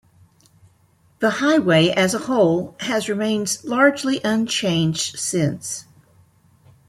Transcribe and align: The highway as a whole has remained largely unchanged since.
The 1.19 1.29
highway 1.29 1.89
as 1.89 2.15
a 2.15 2.17
whole 2.17 2.75
has 2.79 3.07
remained 3.07 3.55
largely 3.63 4.19
unchanged 4.23 5.19
since. 5.19 5.85